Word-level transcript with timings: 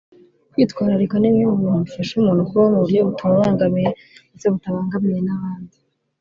Kwitwararika 0.51 1.15
ni 1.17 1.27
bimwe 1.33 1.45
mu 1.51 1.57
bintu 1.61 1.79
bifasha 1.85 2.11
umuntu 2.15 2.47
kubaho 2.47 2.67
mu 2.73 2.79
buryo 2.83 2.99
butamubangamiye 3.07 3.89
ndetse 4.31 4.47
butabangamiye 4.53 5.19
n’abandi 5.23 5.75